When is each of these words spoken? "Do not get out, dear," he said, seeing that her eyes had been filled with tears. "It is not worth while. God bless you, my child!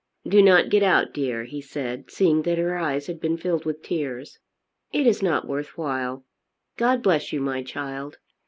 "Do 0.27 0.41
not 0.41 0.69
get 0.69 0.81
out, 0.81 1.13
dear," 1.13 1.43
he 1.43 1.61
said, 1.61 2.09
seeing 2.09 2.41
that 2.41 2.57
her 2.57 2.75
eyes 2.75 3.05
had 3.05 3.21
been 3.21 3.37
filled 3.37 3.65
with 3.65 3.83
tears. 3.83 4.39
"It 4.91 5.05
is 5.05 5.21
not 5.21 5.47
worth 5.47 5.77
while. 5.77 6.25
God 6.75 7.03
bless 7.03 7.31
you, 7.31 7.39
my 7.39 7.61
child! 7.61 8.17